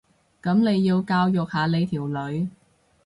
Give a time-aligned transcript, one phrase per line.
[0.41, 2.49] 噉你要教育下你條女